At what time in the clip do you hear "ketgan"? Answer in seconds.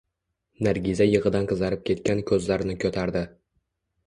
1.91-2.25